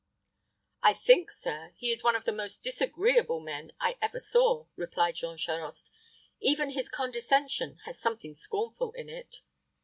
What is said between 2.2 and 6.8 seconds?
the most disagreeable men I ever saw," replied Jean Charost. "Even